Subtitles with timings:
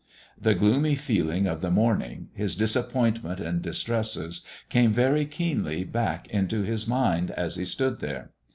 [0.35, 6.63] The gloomy feeling of the morning, his disappointment and distresses, came very keenly back into
[6.63, 8.31] his mind as he stood there.